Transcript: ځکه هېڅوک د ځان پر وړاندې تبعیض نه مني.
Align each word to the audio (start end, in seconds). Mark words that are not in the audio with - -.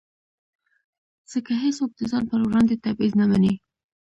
ځکه 1.31 1.51
هېڅوک 1.63 1.91
د 1.95 2.01
ځان 2.11 2.23
پر 2.29 2.39
وړاندې 2.47 2.75
تبعیض 2.85 3.13
نه 3.19 3.25
مني. 3.31 3.53